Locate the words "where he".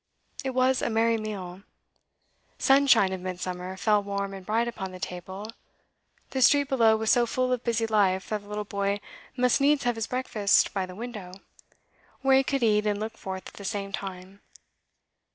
12.23-12.43